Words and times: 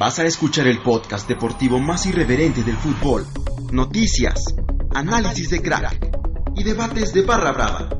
Vas 0.00 0.18
a 0.18 0.24
escuchar 0.24 0.66
el 0.66 0.80
podcast 0.80 1.28
deportivo 1.28 1.78
más 1.78 2.06
irreverente 2.06 2.62
del 2.62 2.78
fútbol. 2.78 3.26
Noticias, 3.70 4.46
análisis 4.94 5.50
de 5.50 5.60
crack 5.60 6.16
y 6.56 6.64
debates 6.64 7.12
de 7.12 7.20
barra 7.20 7.52
brava. 7.52 7.90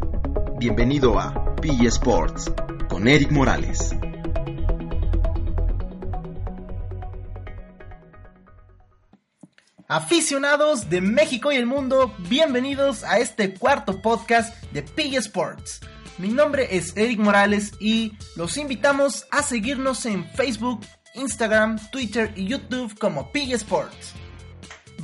Bienvenido 0.59 1.21
a 1.21 1.55
PG 1.57 1.89
Sports 1.89 2.51
con 2.89 3.07
Eric 3.07 3.31
Morales. 3.31 3.95
Aficionados 9.87 10.89
de 10.89 11.03
México 11.03 11.53
y 11.53 11.57
el 11.57 11.67
mundo, 11.67 12.15
bienvenidos 12.31 13.05
a 13.05 13.19
este 13.19 13.53
cuarto 13.53 14.01
podcast 14.01 14.57
de 14.73 14.83
PG 14.83 15.17
Sports. 15.17 15.81
Mi 16.17 16.29
nombre 16.29 16.75
es 16.75 16.97
Eric 16.97 17.19
Morales 17.19 17.73
y 17.79 18.13
los 18.37 18.57
invitamos 18.57 19.27
a 19.31 19.43
seguirnos 19.43 20.07
en 20.07 20.27
Facebook, 20.31 20.81
Instagram, 21.15 21.79
Twitter 21.91 22.33
y 22.37 22.47
YouTube 22.47 22.99
como 22.99 23.33
Pig 23.33 23.53
Sports. 23.55 24.15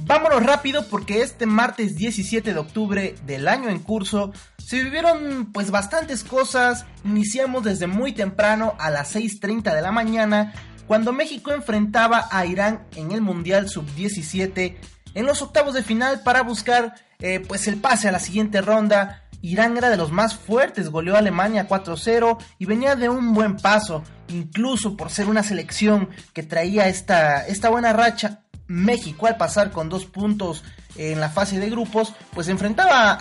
Vámonos 0.03 0.45
rápido 0.45 0.87
porque 0.89 1.23
este 1.23 1.47
martes 1.47 1.97
17 1.97 2.53
de 2.53 2.59
octubre 2.59 3.15
del 3.25 3.49
año 3.49 3.69
en 3.69 3.81
curso 3.81 4.33
se 4.59 4.83
vivieron 4.83 5.51
pues 5.53 5.71
bastantes 5.71 6.23
cosas. 6.23 6.87
Iniciamos 7.05 7.65
desde 7.65 7.87
muy 7.87 8.13
temprano 8.13 8.75
a 8.79 8.91
las 8.91 9.15
6.30 9.17 9.75
de 9.75 9.83
la 9.83 9.93
mañana 9.93 10.53
cuando 10.87 11.13
México 11.13 11.53
enfrentaba 11.53 12.29
a 12.31 12.47
Irán 12.47 12.87
en 12.95 13.11
el 13.13 13.21
Mundial 13.21 13.69
Sub-17 13.69 14.77
en 15.15 15.27
los 15.27 15.43
octavos 15.43 15.75
de 15.75 15.83
final 15.83 16.23
para 16.23 16.43
buscar 16.43 16.95
eh, 17.19 17.41
pues 17.41 17.67
el 17.67 17.77
pase 17.77 18.09
a 18.09 18.13
la 18.13 18.21
siguiente 18.21 18.61
ronda 18.61 19.26
Irán 19.43 19.77
era 19.77 19.91
de 19.91 19.97
los 19.97 20.13
más 20.13 20.37
fuertes, 20.37 20.91
goleó 20.91 21.15
a 21.15 21.19
Alemania 21.19 21.69
4-0 21.69 22.39
y 22.59 22.65
venía 22.65 22.97
de 22.97 23.09
un 23.09 23.35
buen 23.35 23.57
paso, 23.57 24.03
incluso 24.29 24.97
por 24.97 25.11
ser 25.11 25.29
una 25.29 25.43
selección 25.43 26.11
que 26.33 26.43
traía 26.43 26.89
esta, 26.89 27.47
esta 27.47 27.69
buena 27.69 27.93
racha. 27.93 28.43
México 28.69 29.27
al 29.27 29.37
pasar 29.37 29.71
con 29.71 29.89
dos 29.89 30.07
puntos 30.07 30.65
en 30.97 31.21
la 31.21 31.29
fase 31.29 31.61
de 31.61 31.71
grupos, 31.71 32.15
pues 32.35 32.49
enfrentaba 32.49 33.19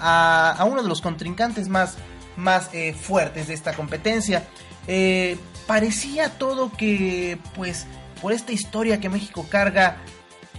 a, 0.52 0.64
uno 0.66 0.81
de 0.81 0.90
los 0.90 1.02
contrincantes 1.02 1.67
más, 1.67 1.95
más 2.36 2.70
eh, 2.73 2.94
fuertes 2.94 3.47
de 3.47 3.53
esta 3.53 3.73
competencia. 3.73 4.44
Eh, 4.88 5.38
parecía 5.68 6.30
todo 6.30 6.72
que, 6.72 7.38
pues, 7.53 7.86
por 8.22 8.34
esta 8.34 8.53
historia 8.53 9.00
que 9.00 9.09
México 9.09 9.45
carga, 9.50 9.97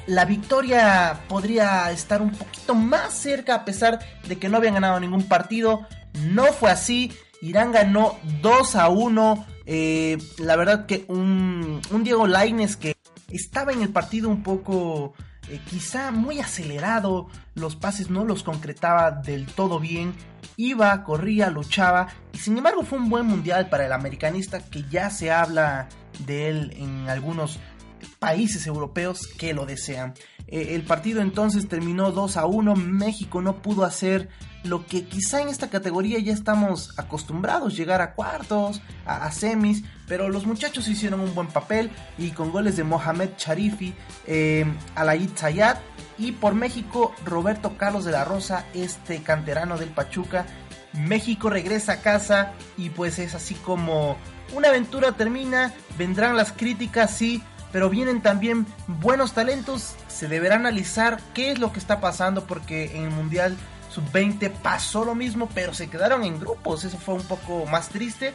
la 0.06 0.24
victoria 0.24 1.20
podría 1.28 1.90
estar 1.90 2.22
un 2.22 2.30
poquito 2.30 2.74
más 2.74 3.12
cerca 3.12 3.56
a 3.56 3.64
pesar 3.64 3.98
de 4.26 4.38
que 4.38 4.48
no 4.48 4.56
habían 4.56 4.74
ganado 4.74 5.00
ningún 5.00 5.24
partido. 5.24 5.86
No 6.28 6.44
fue 6.46 6.70
así. 6.70 7.12
Irán 7.42 7.72
ganó 7.72 8.16
2 8.40 8.76
a 8.76 8.88
1. 8.88 9.46
Eh, 9.66 10.18
la 10.38 10.56
verdad 10.56 10.86
que 10.86 11.04
un, 11.08 11.80
Diego 12.02 12.26
Laines 12.26 12.76
que 12.76 12.96
estaba 13.28 13.72
en 13.72 13.82
el 13.82 13.88
partido 13.88 14.28
un 14.28 14.42
poco 14.44 15.14
eh, 15.48 15.60
quizá 15.68 16.12
muy 16.12 16.38
acelerado. 16.38 17.26
Los 17.54 17.74
pases 17.74 18.08
no 18.08 18.24
los 18.24 18.44
concretaba 18.44 19.10
del 19.10 19.46
todo 19.46 19.80
bien. 19.80 20.14
Iba, 20.56 21.02
corría, 21.02 21.50
luchaba. 21.50 22.08
Y 22.32 22.38
sin 22.38 22.56
embargo 22.56 22.84
fue 22.84 22.98
un 22.98 23.10
buen 23.10 23.26
mundial 23.26 23.68
para 23.68 23.86
el 23.86 23.92
americanista 23.92 24.60
que 24.60 24.84
ya 24.88 25.10
se 25.10 25.32
habla 25.32 25.88
de 26.20 26.48
él 26.48 26.72
en 26.76 27.10
algunos 27.10 27.58
países 28.18 28.66
europeos 28.66 29.26
que 29.26 29.54
lo 29.54 29.66
desean. 29.66 30.14
Eh, 30.48 30.74
el 30.74 30.82
partido 30.82 31.20
entonces 31.20 31.68
terminó 31.68 32.12
2 32.12 32.36
a 32.36 32.46
1, 32.46 32.76
México 32.76 33.42
no 33.42 33.62
pudo 33.62 33.84
hacer 33.84 34.28
lo 34.66 34.86
que 34.86 35.04
quizá 35.04 35.40
en 35.40 35.48
esta 35.48 35.70
categoría 35.70 36.18
ya 36.18 36.32
estamos 36.32 36.98
acostumbrados, 36.98 37.76
llegar 37.76 38.00
a 38.02 38.14
cuartos, 38.14 38.82
a, 39.04 39.30
semis, 39.30 39.84
pero 40.08 40.28
los 40.28 40.46
muchachos 40.46 40.88
hicieron 40.88 41.20
un 41.20 41.34
buen 41.34 41.48
papel 41.48 41.90
y 42.18 42.30
con 42.30 42.50
goles 42.50 42.76
de 42.76 42.84
Mohamed 42.84 43.30
Charifi, 43.36 43.94
eh, 44.26 44.64
Alayid 44.94 45.30
Zayat 45.36 45.78
y 46.18 46.32
por 46.32 46.54
México 46.54 47.14
Roberto 47.24 47.76
Carlos 47.76 48.04
de 48.04 48.12
la 48.12 48.24
Rosa, 48.24 48.66
este 48.74 49.22
canterano 49.22 49.78
del 49.78 49.90
Pachuca. 49.90 50.46
México 50.92 51.50
regresa 51.50 51.92
a 51.92 52.00
casa 52.00 52.52
y 52.76 52.90
pues 52.90 53.18
es 53.18 53.34
así 53.34 53.54
como 53.54 54.16
una 54.54 54.68
aventura 54.68 55.12
termina, 55.12 55.72
vendrán 55.98 56.36
las 56.36 56.52
críticas, 56.52 57.10
sí, 57.10 57.42
pero 57.72 57.90
vienen 57.90 58.22
también 58.22 58.66
buenos 58.86 59.32
talentos. 59.32 59.96
Se 60.08 60.28
deberá 60.28 60.56
analizar 60.56 61.20
qué 61.34 61.50
es 61.50 61.58
lo 61.58 61.72
que 61.72 61.78
está 61.78 62.00
pasando 62.00 62.46
porque 62.46 62.96
en 62.96 63.04
el 63.04 63.10
Mundial 63.10 63.56
Sub-20 63.90 64.50
pasó 64.62 65.04
lo 65.04 65.14
mismo, 65.14 65.48
pero 65.54 65.74
se 65.74 65.88
quedaron 65.88 66.24
en 66.24 66.38
grupos. 66.38 66.84
Eso 66.84 66.98
fue 66.98 67.14
un 67.14 67.24
poco 67.24 67.66
más 67.66 67.88
triste. 67.88 68.34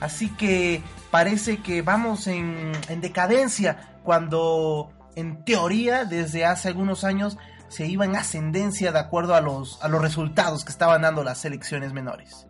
Así 0.00 0.30
que 0.30 0.82
parece 1.10 1.58
que 1.58 1.82
vamos 1.82 2.26
en, 2.26 2.72
decadencia 3.00 3.94
cuando 4.02 4.90
en 5.14 5.44
teoría 5.44 6.04
desde 6.04 6.44
hace 6.44 6.68
algunos 6.68 7.04
años 7.04 7.36
se 7.68 7.86
iba 7.86 8.04
en 8.04 8.16
ascendencia 8.16 8.90
de 8.90 8.98
acuerdo 8.98 9.34
a 9.34 9.40
los, 9.40 9.78
a 9.82 9.88
los 9.88 10.02
resultados 10.02 10.64
que 10.64 10.72
estaban 10.72 11.02
dando 11.02 11.22
las 11.22 11.38
selecciones 11.38 11.92
menores. 11.92 12.46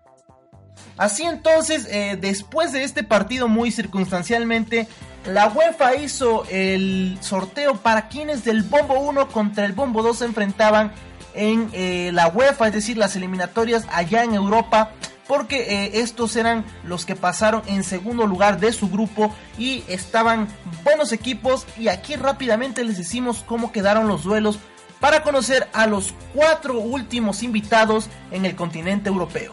Así 0.97 1.25
entonces, 1.25 1.87
eh, 1.91 2.17
después 2.21 2.73
de 2.73 2.85
este 2.85 3.03
partido 3.03 3.49
muy 3.49 3.71
circunstancialmente, 3.71 4.89
la 5.27 5.49
UEFA 5.49 5.97
hizo 5.97 6.45
el 6.51 7.19
sorteo 7.21 7.77
para 7.77 8.09
quienes 8.09 8.45
del 8.45 8.63
Bombo 8.63 8.99
1 9.01 9.29
contra 9.29 9.65
el 9.65 9.73
Bombo 9.73 10.03
2 10.03 10.19
se 10.19 10.25
enfrentaban 10.25 10.93
en 11.35 11.71
eh, 11.73 12.11
la 12.13 12.29
UEFA, 12.29 12.69
es 12.69 12.75
decir, 12.75 12.97
las 12.97 13.17
eliminatorias 13.17 13.87
allá 13.91 14.25
en 14.25 14.35
Europa, 14.35 14.91
porque 15.29 15.85
eh, 15.85 16.01
estos 16.01 16.37
eran 16.37 16.65
los 16.85 17.07
que 17.07 17.17
pasaron 17.17 17.63
en 17.67 17.85
segundo 17.85 18.27
lugar 18.27 18.59
de 18.61 18.73
su 18.73 18.91
grupo 18.91 19.35
y 19.57 19.85
estaban 19.89 20.49
buenos 20.85 21.13
equipos 21.13 21.67
y 21.79 21.89
aquí 21.89 22.17
rápidamente 22.17 22.85
les 22.85 22.99
decimos 22.99 23.45
cómo 23.47 23.73
quedaron 23.73 24.09
los 24.09 24.25
duelos 24.25 24.59
para 25.01 25.23
conocer 25.23 25.69
a 25.73 25.87
los 25.87 26.15
cuatro 26.35 26.79
últimos 26.79 27.43
invitados 27.43 28.09
en 28.31 28.45
el 28.45 28.55
continente 28.55 29.09
europeo. 29.09 29.53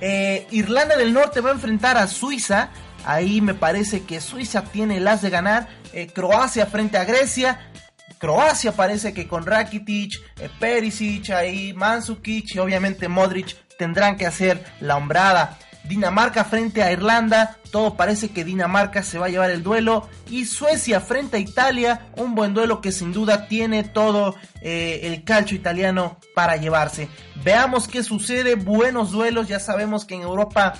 Eh, 0.00 0.46
Irlanda 0.50 0.96
del 0.96 1.12
Norte 1.12 1.40
va 1.40 1.50
a 1.50 1.54
enfrentar 1.54 1.98
a 1.98 2.06
Suiza, 2.06 2.70
Ahí 3.04 3.40
me 3.40 3.54
parece 3.54 4.02
que 4.02 4.20
Suiza 4.20 4.62
tiene 4.62 5.00
las 5.00 5.22
de 5.22 5.30
ganar. 5.30 5.68
Eh, 5.92 6.08
Croacia 6.08 6.66
frente 6.66 6.98
a 6.98 7.04
Grecia. 7.04 7.70
Croacia 8.18 8.72
parece 8.72 9.14
que 9.14 9.26
con 9.26 9.46
Rakitic, 9.46 10.20
eh, 10.38 10.50
Perisic, 10.58 11.30
ahí 11.30 11.72
Mansukic 11.72 12.54
y 12.54 12.58
obviamente 12.58 13.08
Modric 13.08 13.56
tendrán 13.78 14.16
que 14.16 14.26
hacer 14.26 14.64
la 14.80 14.96
hombrada. 14.96 15.58
Dinamarca 15.84 16.44
frente 16.44 16.82
a 16.82 16.92
Irlanda, 16.92 17.56
todo 17.70 17.96
parece 17.96 18.28
que 18.28 18.44
Dinamarca 18.44 19.02
se 19.02 19.18
va 19.18 19.26
a 19.26 19.28
llevar 19.30 19.50
el 19.50 19.62
duelo. 19.62 20.08
Y 20.28 20.44
Suecia 20.44 21.00
frente 21.00 21.38
a 21.38 21.40
Italia, 21.40 22.08
un 22.16 22.34
buen 22.34 22.52
duelo 22.52 22.82
que 22.82 22.92
sin 22.92 23.12
duda 23.12 23.48
tiene 23.48 23.84
todo 23.84 24.36
eh, 24.60 25.00
el 25.04 25.24
calcio 25.24 25.56
italiano 25.56 26.18
para 26.34 26.56
llevarse. 26.56 27.08
Veamos 27.42 27.88
qué 27.88 28.02
sucede, 28.02 28.54
buenos 28.56 29.10
duelos, 29.10 29.48
ya 29.48 29.58
sabemos 29.58 30.04
que 30.04 30.16
en 30.16 30.22
Europa 30.22 30.74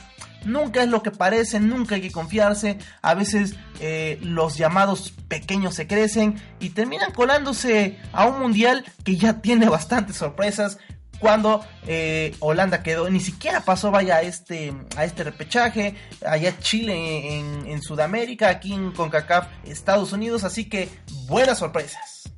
Nunca 0.44 0.82
es 0.82 0.88
lo 0.88 1.02
que 1.02 1.10
parece, 1.10 1.60
nunca 1.60 1.96
hay 1.96 2.00
que 2.00 2.10
confiarse. 2.12 2.78
A 3.02 3.14
veces 3.14 3.56
eh, 3.80 4.18
los 4.22 4.56
llamados 4.56 5.12
pequeños 5.28 5.74
se 5.74 5.86
crecen 5.86 6.40
y 6.60 6.70
terminan 6.70 7.12
colándose 7.12 7.98
a 8.12 8.26
un 8.26 8.40
mundial 8.40 8.84
que 9.04 9.16
ya 9.16 9.40
tiene 9.40 9.68
bastantes 9.68 10.16
sorpresas. 10.16 10.78
Cuando 11.18 11.62
eh, 11.86 12.34
Holanda 12.40 12.82
quedó, 12.82 13.10
ni 13.10 13.20
siquiera 13.20 13.60
pasó 13.60 13.90
vaya 13.90 14.16
a 14.16 14.22
este, 14.22 14.72
a 14.96 15.04
este 15.04 15.22
repechaje. 15.22 15.94
Allá 16.26 16.58
Chile 16.58 17.38
en, 17.38 17.66
en 17.66 17.82
Sudamérica, 17.82 18.48
aquí 18.48 18.72
en 18.72 18.92
CONCACAF 18.92 19.48
Estados 19.64 20.14
Unidos. 20.14 20.44
Así 20.44 20.64
que 20.64 20.88
buenas 21.26 21.58
sorpresas. 21.58 22.32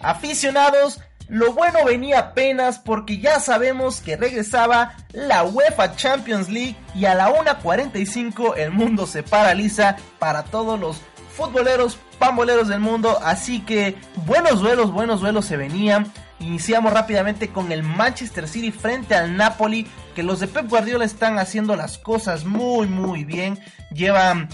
Aficionados, 0.00 0.98
lo 1.32 1.54
bueno 1.54 1.78
venía 1.86 2.18
apenas 2.18 2.78
porque 2.78 3.16
ya 3.16 3.40
sabemos 3.40 4.02
que 4.02 4.18
regresaba 4.18 4.96
la 5.12 5.44
UEFA 5.44 5.96
Champions 5.96 6.50
League 6.50 6.76
y 6.94 7.06
a 7.06 7.14
la 7.14 7.30
1.45 7.30 8.58
el 8.58 8.70
mundo 8.70 9.06
se 9.06 9.22
paraliza 9.22 9.96
para 10.18 10.42
todos 10.42 10.78
los 10.78 11.00
futboleros 11.34 11.98
pamboleros 12.18 12.68
del 12.68 12.80
mundo. 12.80 13.18
Así 13.24 13.60
que 13.60 13.96
buenos 14.26 14.60
duelos, 14.60 14.92
buenos 14.92 15.22
duelos 15.22 15.46
se 15.46 15.56
venían. 15.56 16.12
Iniciamos 16.38 16.92
rápidamente 16.92 17.48
con 17.48 17.72
el 17.72 17.82
Manchester 17.82 18.46
City 18.46 18.70
frente 18.70 19.14
al 19.14 19.34
Napoli, 19.34 19.86
que 20.14 20.22
los 20.22 20.38
de 20.38 20.48
Pep 20.48 20.68
Guardiola 20.68 21.06
están 21.06 21.38
haciendo 21.38 21.76
las 21.76 21.96
cosas 21.96 22.44
muy 22.44 22.88
muy 22.88 23.24
bien. 23.24 23.58
Llevan 23.90 24.50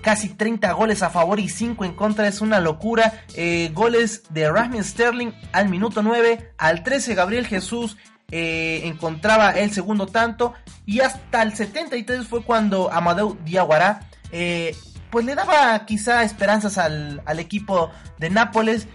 casi 0.00 0.30
30 0.30 0.72
goles 0.72 1.02
a 1.02 1.10
favor 1.10 1.40
y 1.40 1.48
5 1.48 1.84
en 1.84 1.94
contra, 1.94 2.26
es 2.26 2.40
una 2.40 2.60
locura. 2.60 3.24
Eh, 3.34 3.70
goles 3.74 4.22
de 4.30 4.50
Rasmus 4.50 4.86
Sterling 4.86 5.32
al 5.52 5.68
minuto 5.68 6.02
9, 6.02 6.52
al 6.58 6.82
13 6.82 7.14
Gabriel 7.14 7.46
Jesús 7.46 7.96
eh, 8.30 8.82
encontraba 8.84 9.50
el 9.50 9.72
segundo 9.72 10.06
tanto 10.06 10.54
y 10.86 11.00
hasta 11.00 11.42
el 11.42 11.54
73 11.54 12.26
fue 12.26 12.44
cuando 12.44 12.92
Amadeu 12.92 13.36
Diaguará 13.44 14.08
eh, 14.30 14.76
pues 15.10 15.24
le 15.24 15.34
daba 15.34 15.84
quizá 15.86 16.22
esperanzas 16.22 16.78
al, 16.78 17.20
equipo 17.40 17.90
de 18.18 18.30
Nápoles. 18.30 18.86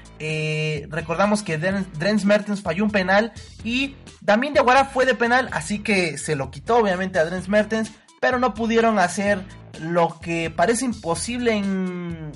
recordamos 0.90 1.44
que 1.44 1.58
Drens 1.58 2.24
Mertens 2.24 2.62
falló 2.62 2.86
un 2.86 2.92
penal 2.92 3.34
y 3.66 3.98
también 4.24 4.54
Diaguará 4.54 4.86
fue 4.86 5.06
de 5.06 5.14
penal, 5.14 5.50
así 5.52 5.80
que 5.80 6.18
se 6.18 6.38
lo 6.38 6.52
quitó 6.52 6.78
obviamente 6.78 7.20
a 7.20 7.26
Drens 7.26 7.50
Mertens, 7.50 7.92
pero 8.22 8.40
no 8.40 8.54
pudieron 8.54 8.98
hacer 8.98 9.44
lo 9.80 10.20
que 10.22 10.50
parece 10.50 10.86
imposible 10.86 11.54
en 11.54 12.32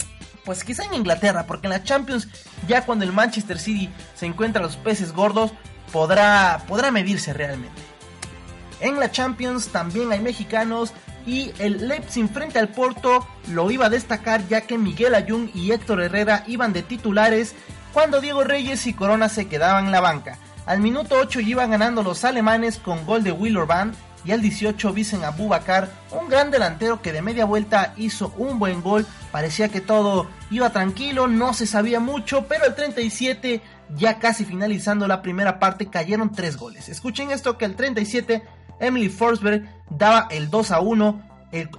pues 0.45 0.63
quizá 0.63 0.83
en 0.83 0.95
Inglaterra, 0.95 1.45
porque 1.45 1.67
en 1.67 1.73
la 1.73 1.83
Champions, 1.83 2.27
ya 2.67 2.83
cuando 2.83 3.05
el 3.05 3.13
Manchester 3.13 3.59
City 3.59 3.87
se 4.15 4.25
encuentra 4.25 4.61
a 4.61 4.65
los 4.65 4.77
peces 4.77 5.13
gordos, 5.13 5.51
podrá, 5.91 6.63
podrá 6.67 6.89
medirse 6.89 7.33
realmente. 7.33 7.79
En 8.79 8.99
la 8.99 9.11
Champions 9.11 9.67
también 9.67 10.11
hay 10.11 10.19
mexicanos 10.21 10.93
y 11.25 11.51
el 11.59 11.87
Leipzig 11.87 12.29
frente 12.29 12.57
al 12.57 12.69
Porto 12.69 13.27
lo 13.49 13.69
iba 13.69 13.87
a 13.87 13.89
destacar 13.89 14.47
ya 14.47 14.61
que 14.61 14.77
Miguel 14.77 15.13
Ayun 15.13 15.51
y 15.53 15.71
Héctor 15.71 16.01
Herrera 16.01 16.43
iban 16.47 16.73
de 16.73 16.81
titulares 16.81 17.53
cuando 17.93 18.21
Diego 18.21 18.43
Reyes 18.43 18.87
y 18.87 18.93
Corona 18.93 19.29
se 19.29 19.47
quedaban 19.47 19.85
en 19.85 19.91
la 19.91 20.01
banca. 20.01 20.39
Al 20.65 20.79
minuto 20.79 21.15
8 21.19 21.41
iban 21.41 21.71
ganando 21.71 22.03
los 22.03 22.23
alemanes 22.23 22.77
con 22.77 23.05
gol 23.05 23.23
de 23.23 23.31
Will 23.31 23.57
Orban 23.57 23.93
y 24.25 24.31
al 24.31 24.41
18 24.41 24.93
Vicen 24.93 25.23
Abubakar, 25.23 25.89
un 26.11 26.29
gran 26.29 26.51
delantero 26.51 27.01
que 27.01 27.11
de 27.11 27.21
media 27.21 27.45
vuelta 27.45 27.93
hizo 27.97 28.33
un 28.37 28.59
buen 28.59 28.81
gol, 28.81 29.05
parecía 29.31 29.69
que 29.69 29.81
todo 29.81 30.27
iba 30.51 30.71
tranquilo, 30.71 31.27
no 31.27 31.53
se 31.53 31.65
sabía 31.65 31.99
mucho, 31.99 32.45
pero 32.47 32.65
al 32.65 32.75
37 32.75 33.61
ya 33.95 34.19
casi 34.19 34.45
finalizando 34.45 35.07
la 35.07 35.21
primera 35.21 35.59
parte 35.59 35.87
cayeron 35.87 36.31
tres 36.31 36.57
goles. 36.57 36.89
Escuchen 36.89 37.31
esto 37.31 37.57
que 37.57 37.65
al 37.65 37.75
37 37.75 38.43
Emily 38.79 39.09
Forsberg 39.09 39.67
daba 39.89 40.27
el 40.31 40.49
2 40.49 40.71
a 40.71 40.79
1. 40.79 41.21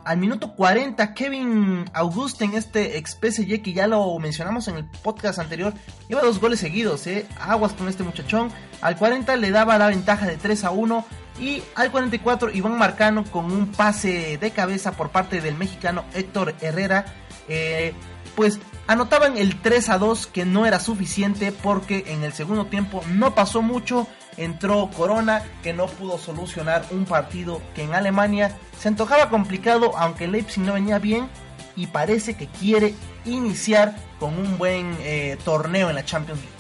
al 0.05 0.19
minuto 0.19 0.55
40, 0.55 1.15
Kevin 1.15 1.85
Augusten, 1.93 2.55
este 2.55 2.99
ex 2.99 3.13
PSG 3.13 3.63
que 3.63 3.73
ya 3.73 3.87
lo 3.87 4.19
mencionamos 4.19 4.67
en 4.69 4.77
el 4.77 4.85
podcast 4.85 5.39
anterior, 5.39 5.73
iba 6.09 6.21
dos 6.23 6.41
goles 6.41 6.59
seguidos, 6.61 7.07
¿eh? 7.07 7.27
aguas 7.41 7.73
con 7.73 7.89
este 7.89 8.03
muchachón. 8.03 8.51
Al 8.81 8.97
40 8.97 9.37
le 9.37 9.51
daba 9.51 9.79
la 9.79 9.89
ventaja 9.89 10.27
de 10.27 10.37
3 10.37 10.65
a 10.65 10.71
1. 10.71 11.05
Y 11.41 11.63
al 11.75 11.91
44, 11.91 12.51
Iván 12.51 12.77
Marcano 12.77 13.25
con 13.25 13.47
un 13.47 13.73
pase 13.73 14.37
de 14.39 14.51
cabeza 14.51 14.93
por 14.93 15.09
parte 15.09 15.41
del 15.41 15.57
mexicano 15.57 16.05
Héctor 16.15 16.55
Herrera. 16.61 17.07
Eh, 17.49 17.95
pues 18.37 18.61
anotaban 18.87 19.39
el 19.39 19.61
3 19.61 19.89
a 19.89 19.99
2 19.99 20.27
que 20.27 20.45
no 20.45 20.67
era 20.67 20.79
suficiente 20.79 21.53
porque 21.53 22.05
en 22.09 22.23
el 22.23 22.33
segundo 22.33 22.67
tiempo 22.67 23.03
no 23.09 23.35
pasó 23.35 23.63
mucho 23.63 24.07
entró 24.37 24.89
Corona 24.97 25.43
que 25.63 25.73
no 25.73 25.87
pudo 25.87 26.17
solucionar 26.17 26.85
un 26.91 27.05
partido 27.05 27.61
que 27.75 27.83
en 27.83 27.95
Alemania 27.95 28.57
se 28.79 28.89
antojaba 28.89 29.29
complicado 29.29 29.97
aunque 29.99 30.29
Leipzig 30.29 30.63
no 30.63 30.75
venía 30.75 30.99
bien 30.99 31.29
y 31.77 31.89
parece 31.89 32.35
que 32.35 32.47
quiere 32.47 32.95
iniciar 33.25 33.97
con 34.19 34.39
un 34.39 34.59
buen 34.59 34.97
eh, 35.01 35.37
torneo 35.45 35.89
en 35.89 35.97
la 35.97 36.05
Champions 36.05 36.41
League. 36.41 36.60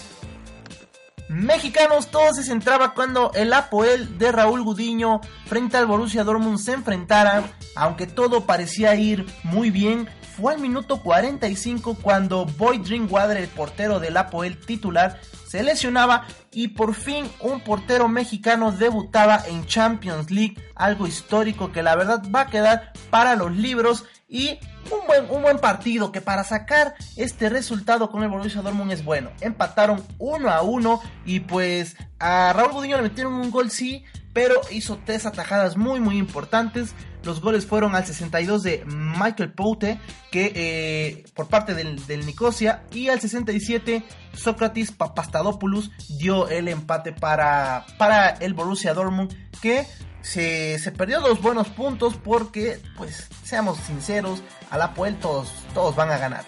Mexicanos, 1.30 2.08
todo 2.10 2.34
se 2.34 2.42
centraba 2.42 2.92
cuando 2.92 3.30
el 3.34 3.52
Apoel 3.52 4.18
de 4.18 4.32
Raúl 4.32 4.64
Gudiño 4.64 5.20
frente 5.46 5.76
al 5.76 5.86
Borussia 5.86 6.24
Dortmund 6.24 6.58
se 6.58 6.72
enfrentara, 6.72 7.44
aunque 7.76 8.08
todo 8.08 8.46
parecía 8.46 8.96
ir 8.96 9.24
muy 9.44 9.70
bien, 9.70 10.08
fue 10.40 10.54
al 10.54 10.60
minuto 10.60 11.02
45 11.02 11.98
cuando 12.00 12.46
Boyd 12.46 12.80
Drinkwater, 12.80 13.36
el 13.36 13.48
portero 13.48 14.00
del 14.00 14.16
Apoel 14.16 14.56
titular, 14.58 15.20
se 15.46 15.62
lesionaba 15.62 16.26
y 16.50 16.68
por 16.68 16.94
fin 16.94 17.30
un 17.40 17.60
portero 17.60 18.08
mexicano 18.08 18.72
debutaba 18.72 19.42
en 19.46 19.66
Champions 19.66 20.30
League, 20.30 20.56
algo 20.74 21.06
histórico 21.06 21.72
que 21.72 21.82
la 21.82 21.94
verdad 21.94 22.22
va 22.34 22.42
a 22.42 22.46
quedar 22.46 22.92
para 23.10 23.36
los 23.36 23.54
libros 23.54 24.04
y 24.28 24.58
un 24.90 25.06
buen, 25.06 25.30
un 25.30 25.42
buen 25.42 25.58
partido 25.58 26.10
que 26.10 26.22
para 26.22 26.42
sacar 26.42 26.94
este 27.16 27.50
resultado 27.50 28.10
con 28.10 28.22
el 28.22 28.30
Borussia 28.30 28.62
Dortmund 28.62 28.92
es 28.92 29.04
bueno. 29.04 29.30
Empataron 29.40 30.02
1 30.18 30.50
a 30.50 30.62
1 30.62 31.02
y 31.26 31.40
pues 31.40 31.96
a 32.18 32.52
Raúl 32.54 32.72
Gudiño 32.72 32.96
le 32.96 33.02
metieron 33.02 33.34
un 33.34 33.50
gol 33.50 33.70
sí, 33.70 34.04
pero 34.32 34.54
hizo 34.70 34.98
tres 35.04 35.26
atajadas 35.26 35.76
muy 35.76 36.00
muy 36.00 36.16
importantes. 36.16 36.94
Los 37.22 37.40
goles 37.40 37.66
fueron 37.66 37.94
al 37.94 38.06
62 38.06 38.62
de 38.62 38.84
Michael 38.86 39.52
Poute, 39.52 40.00
que 40.30 40.52
eh, 40.54 41.24
por 41.34 41.48
parte 41.48 41.74
del, 41.74 42.26
Nicosia, 42.26 42.84
y 42.92 43.08
al 43.08 43.20
67 43.20 44.02
Sócrates 44.32 44.92
Papastadopoulos 44.92 45.90
dio 46.18 46.48
el 46.48 46.68
empate 46.68 47.12
para, 47.12 47.84
para 47.98 48.30
el 48.30 48.54
Borussia 48.54 48.94
Dortmund, 48.94 49.34
que 49.60 49.86
se, 50.22 50.92
perdió 50.96 51.20
dos 51.20 51.40
buenos 51.40 51.68
puntos 51.68 52.14
porque, 52.16 52.80
pues, 52.96 53.28
seamos 53.42 53.78
sinceros, 53.78 54.42
a 54.70 54.78
la 54.78 54.94
todos, 55.20 55.52
todos 55.74 55.96
van 55.96 56.10
a 56.10 56.18
ganar. 56.18 56.44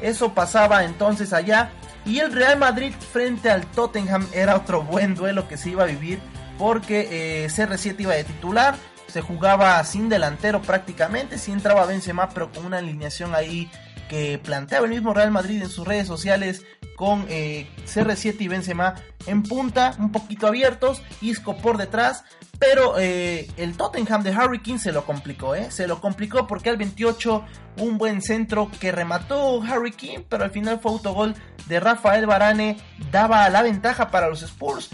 Eso 0.00 0.34
pasaba 0.34 0.84
entonces 0.84 1.32
allá. 1.32 1.70
Y 2.04 2.18
el 2.18 2.32
Real 2.32 2.58
Madrid 2.58 2.92
frente 3.12 3.50
al 3.50 3.66
Tottenham 3.66 4.26
era 4.34 4.56
otro 4.56 4.82
buen 4.82 5.14
duelo 5.14 5.48
que 5.48 5.56
se 5.56 5.70
iba 5.70 5.84
a 5.84 5.86
vivir 5.86 6.20
porque 6.58 7.08
eh, 7.44 7.46
CR7 7.48 8.00
iba 8.00 8.14
de 8.14 8.24
titular 8.24 8.76
se 9.14 9.20
jugaba 9.20 9.84
sin 9.84 10.08
delantero 10.08 10.60
prácticamente, 10.60 11.38
si 11.38 11.52
entraba 11.52 11.86
Benzema, 11.86 12.30
pero 12.30 12.50
con 12.50 12.66
una 12.66 12.78
alineación 12.78 13.32
ahí 13.32 13.70
que 14.08 14.40
planteaba 14.42 14.86
el 14.86 14.90
mismo 14.90 15.14
Real 15.14 15.30
Madrid 15.30 15.62
en 15.62 15.68
sus 15.68 15.86
redes 15.86 16.08
sociales 16.08 16.64
con 16.96 17.24
eh, 17.28 17.68
CR7 17.86 18.34
y 18.40 18.48
Benzema 18.48 18.96
en 19.26 19.44
punta, 19.44 19.94
un 20.00 20.10
poquito 20.10 20.48
abiertos, 20.48 21.00
Isco 21.20 21.56
por 21.58 21.78
detrás, 21.78 22.24
pero 22.58 22.98
eh, 22.98 23.48
el 23.56 23.76
Tottenham 23.76 24.24
de 24.24 24.32
Harry 24.32 24.60
King 24.60 24.78
se 24.78 24.90
lo 24.90 25.06
complicó, 25.06 25.54
¿eh? 25.54 25.70
se 25.70 25.86
lo 25.86 26.00
complicó 26.00 26.48
porque 26.48 26.70
al 26.70 26.76
28 26.76 27.44
un 27.82 27.98
buen 27.98 28.20
centro 28.20 28.68
que 28.80 28.90
remató 28.90 29.62
Harry 29.62 29.92
King, 29.92 30.24
pero 30.28 30.42
al 30.42 30.50
final 30.50 30.80
fue 30.80 30.90
autogol 30.90 31.36
de 31.68 31.78
Rafael 31.78 32.26
Varane, 32.26 32.78
daba 33.12 33.48
la 33.48 33.62
ventaja 33.62 34.10
para 34.10 34.28
los 34.28 34.42
Spurs, 34.42 34.90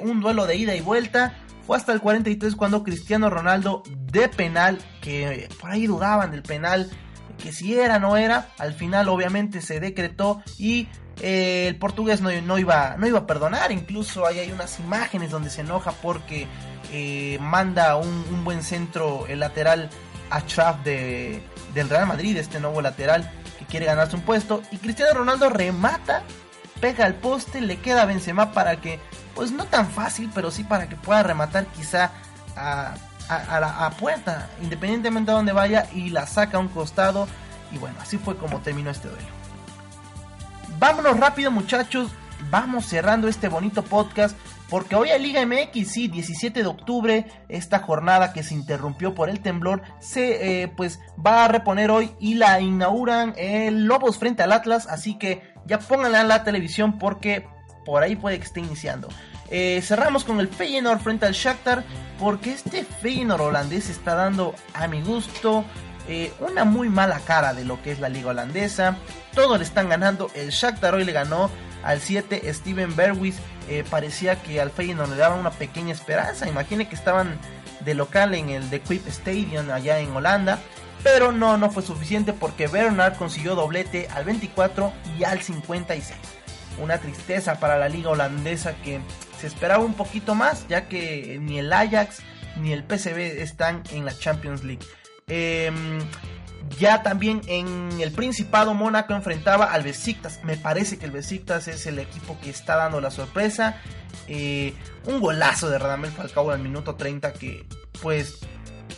un 0.00 0.20
duelo 0.20 0.46
de 0.46 0.54
ida 0.54 0.76
y 0.76 0.80
vuelta, 0.80 1.34
fue 1.68 1.76
hasta 1.76 1.92
el 1.92 2.00
43 2.00 2.56
cuando 2.56 2.82
Cristiano 2.82 3.28
Ronaldo 3.28 3.82
de 3.90 4.30
penal, 4.30 4.78
que 5.02 5.50
por 5.60 5.70
ahí 5.70 5.86
dudaban 5.86 6.30
del 6.30 6.42
penal, 6.42 6.88
que 7.36 7.52
si 7.52 7.78
era 7.78 7.96
o 7.96 8.00
no 8.00 8.16
era, 8.16 8.48
al 8.56 8.72
final 8.72 9.10
obviamente 9.10 9.60
se 9.60 9.78
decretó 9.78 10.42
y 10.56 10.88
eh, 11.20 11.66
el 11.68 11.76
portugués 11.76 12.22
no, 12.22 12.58
iba, 12.58 12.96
no 12.96 13.06
iba 13.06 13.18
a 13.18 13.26
perdonar, 13.26 13.70
incluso 13.70 14.24
ahí 14.24 14.38
hay 14.38 14.50
unas 14.50 14.80
imágenes 14.80 15.30
donde 15.30 15.50
se 15.50 15.60
enoja 15.60 15.92
porque 15.92 16.46
eh, 16.90 17.36
manda 17.38 17.96
un, 17.96 18.44
buen 18.44 18.62
centro 18.62 19.26
el 19.28 19.40
lateral 19.40 19.90
Ashraf 20.30 20.82
de, 20.84 21.42
del 21.74 21.90
Real 21.90 22.06
Madrid, 22.06 22.38
este 22.38 22.60
nuevo 22.60 22.80
lateral 22.80 23.30
que 23.58 23.66
quiere 23.66 23.84
ganarse 23.84 24.16
un 24.16 24.22
puesto, 24.22 24.62
y 24.72 24.78
Cristiano 24.78 25.12
Ronaldo 25.12 25.50
remata, 25.50 26.22
pega 26.80 27.04
al 27.04 27.16
poste, 27.16 27.60
le 27.60 27.76
queda 27.76 28.04
a 28.04 28.06
Benzema 28.06 28.52
para 28.52 28.80
que 28.80 29.00
pues 29.38 29.52
no 29.52 29.66
tan 29.66 29.88
fácil, 29.88 30.32
pero 30.34 30.50
sí 30.50 30.64
para 30.64 30.88
que 30.88 30.96
pueda 30.96 31.22
rematar 31.22 31.64
quizá 31.66 32.10
a, 32.56 32.96
la 33.30 33.90
puerta, 33.96 34.50
independientemente 34.60 35.30
de 35.30 35.36
donde 35.36 35.52
vaya, 35.52 35.86
y 35.94 36.10
la 36.10 36.26
saca 36.26 36.56
a 36.56 36.60
un 36.60 36.66
costado. 36.66 37.28
Y 37.70 37.78
bueno, 37.78 37.94
así 38.02 38.18
fue 38.18 38.36
como 38.36 38.58
terminó 38.58 38.90
este 38.90 39.06
duelo. 39.06 39.28
Vámonos 40.80 41.20
rápido 41.20 41.52
muchachos, 41.52 42.10
vamos 42.50 42.86
cerrando 42.86 43.28
este 43.28 43.46
bonito 43.46 43.84
podcast. 43.84 44.36
Porque 44.68 44.96
hoy 44.96 45.10
a 45.10 45.18
Liga 45.18 45.46
MX, 45.46 45.88
sí, 45.88 46.08
17 46.08 46.60
de 46.60 46.68
octubre, 46.68 47.26
esta 47.48 47.78
jornada 47.78 48.32
que 48.32 48.42
se 48.42 48.54
interrumpió 48.54 49.14
por 49.14 49.30
el 49.30 49.38
temblor, 49.38 49.82
se 50.00 50.62
eh, 50.62 50.68
pues 50.68 50.98
va 51.24 51.44
a 51.44 51.48
reponer 51.48 51.92
hoy 51.92 52.10
y 52.18 52.34
la 52.34 52.60
inauguran 52.60 53.34
el 53.36 53.84
Lobos 53.84 54.18
frente 54.18 54.42
al 54.42 54.50
Atlas. 54.50 54.88
Así 54.88 55.16
que 55.16 55.54
ya 55.64 55.78
pónganla 55.78 56.22
en 56.22 56.28
la 56.28 56.42
televisión 56.42 56.98
porque 56.98 57.46
por 57.88 58.02
ahí 58.02 58.16
puede 58.16 58.38
que 58.38 58.44
esté 58.44 58.60
iniciando. 58.60 59.08
Eh, 59.50 59.80
cerramos 59.82 60.22
con 60.22 60.40
el 60.40 60.48
Feyenoord 60.48 61.00
frente 61.00 61.24
al 61.24 61.32
Shakhtar 61.32 61.82
porque 62.18 62.52
este 62.52 62.84
Feyenoord 62.84 63.40
holandés 63.40 63.88
está 63.88 64.14
dando 64.14 64.54
a 64.74 64.86
mi 64.88 65.00
gusto 65.00 65.64
eh, 66.06 66.30
una 66.38 66.64
muy 66.64 66.90
mala 66.90 67.18
cara 67.20 67.54
de 67.54 67.64
lo 67.64 67.80
que 67.80 67.90
es 67.90 67.98
la 67.98 68.10
liga 68.10 68.28
holandesa. 68.28 68.98
Todos 69.34 69.56
le 69.56 69.64
están 69.64 69.88
ganando. 69.88 70.30
El 70.34 70.50
Shakhtar 70.50 70.96
hoy 70.96 71.06
le 71.06 71.12
ganó 71.12 71.48
al 71.82 72.02
7 72.02 72.52
Steven 72.52 72.94
Berwis. 72.94 73.36
Eh, 73.70 73.84
parecía 73.88 74.36
que 74.42 74.60
al 74.60 74.70
Feyenoord 74.70 75.08
le 75.08 75.16
daba 75.16 75.36
una 75.36 75.50
pequeña 75.50 75.94
esperanza. 75.94 76.46
Imagine 76.46 76.90
que 76.90 76.94
estaban 76.94 77.38
de 77.80 77.94
local 77.94 78.34
en 78.34 78.50
el 78.50 78.68
The 78.68 78.80
Quip 78.80 79.08
Stadium 79.08 79.70
allá 79.70 79.98
en 79.98 80.14
Holanda. 80.14 80.58
Pero 81.02 81.32
no, 81.32 81.56
no 81.56 81.70
fue 81.70 81.82
suficiente 81.82 82.34
porque 82.34 82.66
Bernard 82.66 83.16
consiguió 83.16 83.54
doblete 83.54 84.08
al 84.14 84.26
24 84.26 84.92
y 85.18 85.24
al 85.24 85.40
56 85.40 86.12
una 86.80 86.98
tristeza 86.98 87.58
para 87.60 87.78
la 87.78 87.88
liga 87.88 88.10
holandesa 88.10 88.74
que 88.82 89.00
se 89.40 89.46
esperaba 89.46 89.84
un 89.84 89.94
poquito 89.94 90.34
más, 90.34 90.66
ya 90.68 90.88
que 90.88 91.38
ni 91.40 91.58
el 91.58 91.72
Ajax 91.72 92.20
ni 92.56 92.72
el 92.72 92.82
PSV 92.82 93.40
están 93.40 93.82
en 93.92 94.04
la 94.04 94.16
Champions 94.16 94.64
League. 94.64 94.84
Em, 95.28 96.00
ya 96.78 97.02
también 97.02 97.40
en 97.46 98.00
el 98.00 98.12
Principado 98.12 98.74
Mónaco 98.74 99.14
enfrentaba 99.14 99.66
al 99.66 99.82
Besiktas. 99.82 100.40
Me 100.44 100.56
parece 100.56 100.98
que 100.98 101.06
el 101.06 101.12
Besiktas 101.12 101.68
es 101.68 101.86
el 101.86 101.98
equipo 101.98 102.38
que 102.40 102.50
está 102.50 102.76
dando 102.76 103.00
la 103.00 103.10
sorpresa. 103.10 103.76
Eh, 104.26 104.74
un 105.06 105.20
golazo 105.20 105.70
de 105.70 105.78
Radamel 105.78 106.10
Falcao 106.10 106.50
al 106.50 106.58
minuto 106.60 106.96
30 106.96 107.32
que 107.32 107.66
pues 108.02 108.40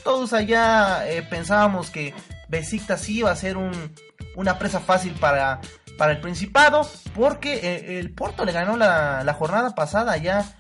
todos 0.03 0.33
allá 0.33 1.09
eh, 1.09 1.23
pensábamos 1.23 1.91
que 1.91 2.15
Besiktas 2.49 3.09
iba 3.09 3.31
a 3.31 3.37
ser 3.37 3.57
una 4.35 4.59
presa 4.59 4.81
fácil 4.81 5.13
para 5.15 5.61
para 6.01 6.13
el 6.13 6.21
Principado, 6.23 6.89
porque 7.15 7.57
eh, 7.57 7.99
el 7.99 8.11
Porto 8.11 8.47
le 8.47 8.53
ganó 8.53 8.79
la, 8.79 9.37
jornada 9.39 9.75
pasada 9.75 10.17
ya 10.17 10.57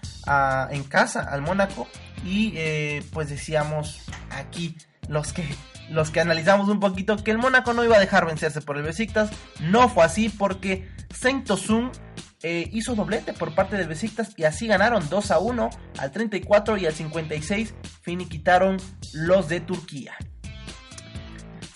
en 0.70 0.84
casa 0.84 1.22
al 1.22 1.40
Mónaco 1.40 1.88
y 2.26 2.52
eh, 2.56 3.02
pues 3.10 3.30
decíamos 3.30 4.02
aquí 4.28 4.76
los 5.08 5.32
que 5.32 5.48
los 5.88 6.10
que 6.10 6.20
analizamos 6.20 6.68
un 6.68 6.78
poquito 6.78 7.16
que 7.16 7.30
el 7.30 7.38
Mónaco 7.38 7.72
no 7.72 7.82
iba 7.82 7.96
a 7.96 8.00
dejar 8.00 8.26
vencerse 8.26 8.60
por 8.60 8.76
el 8.76 8.82
Besiktas. 8.82 9.30
No 9.60 9.88
fue 9.88 10.04
así 10.04 10.28
porque 10.28 10.90
Saint 11.08 11.46
Tosun 11.46 11.90
eh, 12.42 12.68
hizo 12.70 12.94
doblete 12.94 13.32
por 13.32 13.54
parte 13.54 13.78
del 13.78 13.88
Besiktas 13.88 14.34
y 14.36 14.44
así 14.44 14.66
ganaron 14.66 15.08
2 15.08 15.30
a 15.30 15.38
1 15.38 15.70
al 15.96 16.12
34 16.12 16.76
y 16.76 16.84
al 16.84 16.92
56 16.92 17.74
finiquitaron 18.02 18.76
los 19.14 19.48
de 19.48 19.60
Turquía. 19.60 20.12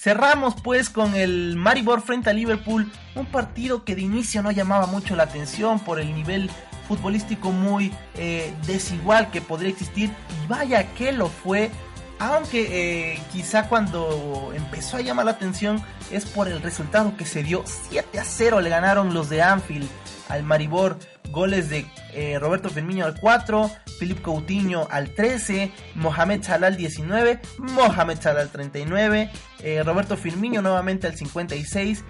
Cerramos 0.05 0.55
pues 0.63 0.91
con 0.91 1.15
el 1.15 1.57
Maribor 1.57 2.03
frente 2.03 2.29
a 2.29 2.35
Liverpool, 2.35 2.93
un 3.15 3.25
partido 3.25 3.85
que 3.85 3.97
de 3.97 4.03
inicio 4.03 4.43
no 4.43 4.51
llamaba 4.51 4.85
mucho 4.85 5.17
la 5.17 5.23
atención 5.23 5.81
por 5.81 5.99
el 5.99 6.15
nivel 6.15 6.51
futbolístico 6.87 7.53
muy 7.53 7.91
eh, 8.19 8.53
desigual 8.67 9.31
que 9.31 9.41
podría 9.41 9.71
existir 9.71 10.11
y 10.11 10.47
vaya 10.47 10.93
que 10.93 11.11
lo 11.11 11.29
fue 11.29 11.71
aunque 12.19 13.15
eh, 13.15 13.19
quizá 13.33 13.67
cuando 13.67 14.53
empezó 14.55 14.99
a 14.99 15.01
llamar 15.01 15.25
la 15.25 15.31
atención 15.31 15.83
es 16.11 16.27
por 16.27 16.49
el 16.49 16.61
resultado 16.61 17.17
que 17.17 17.25
se 17.25 17.43
dio. 17.43 17.65
7 17.89 18.19
a 18.21 18.25
0 18.25 18.61
le 18.61 18.69
ganaron 18.69 19.15
los 19.15 19.31
de 19.31 19.41
Anfield 19.41 19.89
al 20.29 20.43
Maribor 20.43 20.99
goles 21.35 21.69
de 21.69 21.87
eh, 22.13 22.39
Roberto 22.39 22.71
Firmino 22.71 23.05
al 23.05 23.19
4, 23.19 23.71
Philip 23.99 24.23
Coutinho 24.23 24.89
al 24.91 25.11
13, 25.11 25.71
Mohamed 25.97 26.43
Salah 26.43 26.69
al 26.69 26.77
19, 26.77 27.41
Mohamed 27.59 28.21
Salah 28.21 28.41
al 28.41 28.51
39, 28.51 29.31
eh, 29.63 29.83
Roberto 29.83 30.17
Firmino 30.17 30.63
nuevamente 30.63 31.07
al 31.07 31.17
56, 31.17 32.05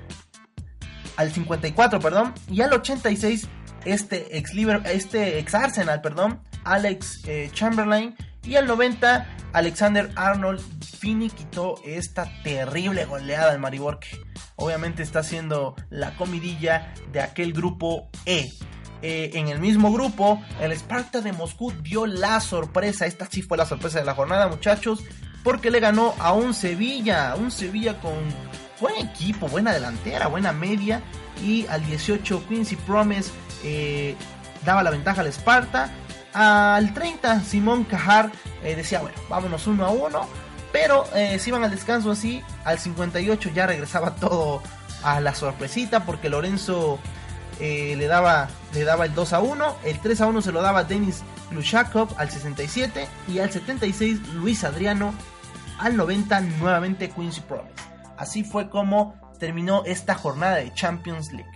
al 1.17 1.33
54, 1.33 2.01
perdón, 2.01 2.35
y 2.51 2.61
al 2.61 2.73
86 2.73 3.49
este 3.85 4.39
ex, 4.39 4.53
este 4.87 5.39
ex 5.39 5.55
Arsenal, 5.55 6.01
perdón, 6.01 6.41
Alex 6.65 7.23
eh, 7.27 7.51
Chamberlain, 7.53 8.15
y 8.43 8.57
al 8.57 8.67
90 8.67 9.27
Alexander 9.53 10.11
Arnold 10.17 10.61
Fini 10.83 11.31
quitó 11.31 11.77
esta 11.85 12.29
terrible 12.43 13.05
goleada 13.05 13.53
al 13.53 13.59
Maribor 13.59 14.01
que 14.01 14.21
obviamente 14.57 15.03
está 15.03 15.23
siendo 15.23 15.77
la 15.91 16.17
comidilla 16.17 16.93
de 17.13 17.21
aquel 17.21 17.53
grupo 17.53 18.09
E. 18.27 18.53
Eh, 19.07 19.33
en 19.35 19.49
el 19.49 19.61
mismo 19.61 19.93
grupo, 19.93 20.43
el 20.63 20.73
Sparta 20.73 21.21
de 21.21 21.35
Moscú 21.35 21.71
dio 21.83 22.07
la 22.07 22.41
sorpresa. 22.41 23.05
Esta 23.05 23.27
sí 23.31 23.43
fue 23.43 23.59
la 23.59 23.67
sorpresa 23.67 23.99
de 23.99 24.07
la 24.07 24.15
jornada, 24.15 24.49
muchachos. 24.49 25.05
Porque 25.43 25.71
le 25.71 25.79
ganó 25.79 26.15
a 26.19 26.33
un 26.33 26.55
Sevilla. 26.55 27.35
Un 27.37 27.51
Sevilla 27.51 28.01
con 28.01 28.15
buen 28.81 29.07
equipo, 29.07 29.47
buena 29.47 29.75
delantera, 29.75 30.29
buena 30.29 30.55
media. 30.55 31.03
Y 31.43 31.67
al 31.67 31.85
18 31.85 32.49
Quincy 32.49 32.77
Promise 32.77 33.31
eh, 33.63 34.17
daba 34.65 34.83
la 34.83 34.89
ventaja 34.89 35.21
al 35.21 35.27
Sparta. 35.27 35.91
Al 36.33 36.95
30 36.95 37.41
Simón 37.43 37.85
Cajar 37.85 38.33
eh, 38.63 38.75
decía, 38.75 39.01
bueno, 39.01 39.19
vámonos 39.29 39.67
uno 39.67 39.85
a 39.85 39.91
uno. 39.91 40.27
Pero 40.73 41.05
se 41.13 41.45
iban 41.47 41.63
al 41.63 41.71
descanso 41.71 42.11
así. 42.11 42.43
Al 42.65 42.79
58 42.79 43.51
ya 43.55 43.67
regresaba 43.67 44.15
todo 44.17 44.63
a 45.03 45.21
la 45.21 45.35
sorpresita. 45.35 46.07
Porque 46.07 46.31
Lorenzo 46.31 46.99
eh, 47.61 47.95
le, 47.97 48.07
daba, 48.07 48.49
le 48.73 48.85
daba 48.85 49.07
el 49.07 49.15
2 49.15 49.33
a 49.33 49.41
1, 49.41 49.77
el 49.85 50.01
3 50.01 50.21
a 50.21 50.27
1 50.27 50.43
se 50.43 50.53
lo 50.53 50.63
daba 50.63 50.85
Denis 50.85 51.23
Lushakov 51.51 52.15
al 52.17 52.31
67 52.31 53.07
y 53.29 53.39
al 53.39 53.51
76 53.51 54.35
Luis 54.35 54.65
Adriano, 54.65 55.15
al 55.79 55.97
90 55.97 56.41
nuevamente 56.41 57.11
Quincy 57.11 57.41
Promise. 57.43 57.75
Así 58.17 58.45
fue 58.45 58.71
como 58.71 59.15
terminó 59.39 59.83
esta 59.85 60.15
jornada 60.15 60.57
de 60.57 60.73
Champions 60.75 61.33
League. 61.33 61.51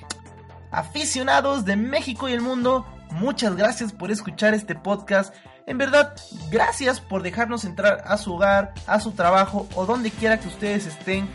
Aficionados 0.70 1.64
de 1.64 1.76
México 1.76 2.28
y 2.28 2.32
el 2.32 2.40
mundo, 2.40 2.86
muchas 3.10 3.56
gracias 3.56 3.92
por 3.92 4.10
escuchar 4.10 4.54
este 4.54 4.74
podcast. 4.74 5.34
En 5.66 5.78
verdad, 5.78 6.14
gracias 6.50 7.00
por 7.00 7.22
dejarnos 7.22 7.64
entrar 7.64 8.02
a 8.06 8.16
su 8.18 8.34
hogar, 8.34 8.74
a 8.86 9.00
su 9.00 9.12
trabajo 9.12 9.68
o 9.74 9.86
donde 9.86 10.10
quiera 10.10 10.40
que 10.40 10.48
ustedes 10.48 10.86
estén 10.86 11.28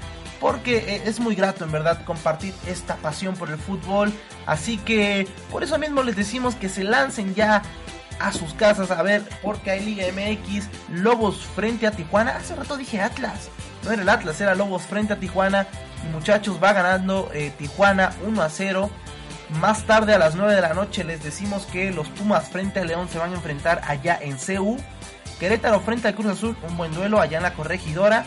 porque 0.43 0.79
eh, 0.79 1.01
es 1.05 1.21
muy 1.21 1.35
grato 1.35 1.63
en 1.63 1.71
verdad 1.71 2.03
compartir 2.03 2.53
esta 2.67 2.97
pasión 2.97 3.33
por 3.33 3.49
el 3.49 3.57
fútbol. 3.57 4.11
Así 4.45 4.77
que 4.77 5.25
por 5.49 5.63
eso 5.63 5.79
mismo 5.79 6.03
les 6.03 6.17
decimos 6.17 6.55
que 6.55 6.67
se 6.67 6.83
lancen 6.83 7.33
ya 7.33 7.61
a 8.19 8.33
sus 8.33 8.53
casas 8.53 8.91
a 8.91 9.01
ver 9.03 9.23
porque 9.41 9.71
hay 9.71 9.85
Liga 9.85 10.03
MX, 10.11 10.67
Lobos 10.89 11.45
frente 11.55 11.87
a 11.87 11.91
Tijuana. 11.91 12.35
Hace 12.35 12.55
rato 12.55 12.75
dije 12.75 12.99
Atlas, 12.99 13.47
no 13.85 13.93
era 13.93 14.01
el 14.01 14.09
Atlas, 14.09 14.41
era 14.41 14.53
Lobos 14.53 14.81
frente 14.81 15.13
a 15.13 15.15
Tijuana. 15.17 15.65
Muchachos, 16.11 16.59
va 16.61 16.73
ganando 16.73 17.31
eh, 17.33 17.53
Tijuana 17.57 18.11
1 18.27 18.41
a 18.41 18.49
0. 18.49 18.89
Más 19.61 19.83
tarde 19.83 20.13
a 20.13 20.17
las 20.17 20.35
9 20.35 20.55
de 20.55 20.61
la 20.61 20.73
noche 20.73 21.05
les 21.05 21.23
decimos 21.23 21.65
que 21.67 21.91
los 21.91 22.09
Pumas 22.09 22.49
frente 22.49 22.81
a 22.81 22.83
León 22.83 23.07
se 23.07 23.17
van 23.17 23.31
a 23.31 23.35
enfrentar 23.35 23.79
allá 23.87 24.19
en 24.21 24.35
CU. 24.35 24.75
Querétaro 25.39 25.79
frente 25.79 26.09
al 26.09 26.15
Cruz 26.15 26.33
Azul, 26.33 26.57
un 26.67 26.75
buen 26.75 26.93
duelo 26.93 27.21
allá 27.21 27.37
en 27.37 27.43
la 27.43 27.53
corregidora 27.53 28.25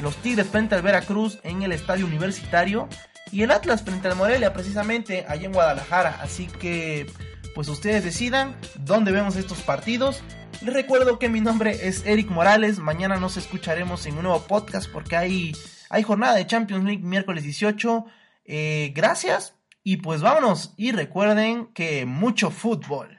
los 0.00 0.16
Tigres 0.16 0.46
frente 0.46 0.74
al 0.74 0.82
Veracruz 0.82 1.38
en 1.42 1.62
el 1.62 1.72
Estadio 1.72 2.06
Universitario 2.06 2.88
y 3.32 3.42
el 3.42 3.50
Atlas 3.50 3.82
frente 3.82 4.08
al 4.08 4.16
Morelia 4.16 4.52
precisamente 4.52 5.24
allá 5.28 5.46
en 5.46 5.52
Guadalajara. 5.52 6.18
Así 6.20 6.46
que 6.46 7.06
pues 7.54 7.68
ustedes 7.68 8.04
decidan 8.04 8.56
dónde 8.76 9.12
vemos 9.12 9.36
estos 9.36 9.62
partidos. 9.62 10.22
Les 10.62 10.74
recuerdo 10.74 11.18
que 11.18 11.28
mi 11.28 11.40
nombre 11.40 11.88
es 11.88 12.04
Eric 12.06 12.30
Morales. 12.30 12.78
Mañana 12.78 13.16
nos 13.16 13.36
escucharemos 13.36 14.06
en 14.06 14.16
un 14.16 14.24
nuevo 14.24 14.42
podcast 14.42 14.90
porque 14.90 15.16
hay, 15.16 15.52
hay 15.88 16.02
jornada 16.02 16.34
de 16.34 16.46
Champions 16.46 16.84
League 16.84 17.02
miércoles 17.02 17.44
18. 17.44 18.04
Eh, 18.44 18.92
gracias 18.94 19.54
y 19.82 19.98
pues 19.98 20.20
vámonos. 20.20 20.74
Y 20.76 20.92
recuerden 20.92 21.66
que 21.68 22.06
mucho 22.06 22.50
fútbol. 22.50 23.18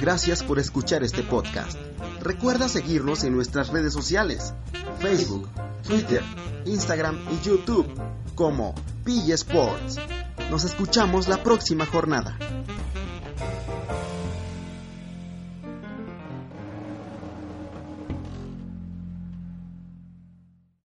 Gracias 0.00 0.42
por 0.42 0.58
escuchar 0.58 1.02
este 1.02 1.22
podcast. 1.22 1.78
Recuerda 2.20 2.68
seguirnos 2.68 3.24
en 3.24 3.34
nuestras 3.34 3.68
redes 3.68 3.92
sociales, 3.92 4.52
Facebook, 5.00 5.48
Twitter, 5.86 6.22
Instagram 6.66 7.18
y 7.32 7.46
YouTube 7.46 7.86
como 8.34 8.74
PG 9.04 9.32
Sports. 9.32 9.98
Nos 10.50 10.64
escuchamos 10.64 11.28
la 11.28 11.42
próxima 11.42 11.86
jornada. 11.86 12.38